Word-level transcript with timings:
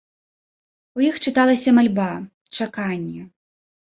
У 0.99 1.03
іх 1.09 1.15
чыталася 1.25 1.69
мальба, 1.77 2.09
чаканне. 2.57 3.23